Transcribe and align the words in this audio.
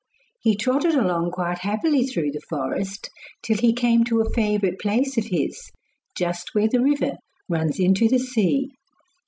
He 0.41 0.55
trotted 0.55 0.95
along 0.95 1.29
quite 1.29 1.59
happily 1.59 2.07
through 2.07 2.31
the 2.31 2.41
forest 2.49 3.11
till 3.43 3.57
he 3.59 3.71
came 3.71 4.03
to 4.05 4.21
a 4.21 4.29
favourite 4.31 4.79
place 4.79 5.15
of 5.15 5.25
his, 5.25 5.61
just 6.17 6.55
where 6.55 6.67
the 6.67 6.81
river 6.81 7.17
runs 7.47 7.79
into 7.79 8.07
the 8.07 8.17
sea. 8.17 8.71